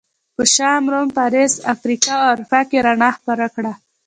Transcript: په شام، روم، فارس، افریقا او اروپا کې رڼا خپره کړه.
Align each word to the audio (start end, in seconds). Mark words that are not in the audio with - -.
په 0.35 0.43
شام، 0.55 0.83
روم، 0.93 1.09
فارس، 1.17 1.53
افریقا 1.73 2.13
او 2.23 2.29
اروپا 2.33 2.59
کې 2.69 2.77
رڼا 2.85 3.09
خپره 3.17 3.45
کړه. 3.55 3.73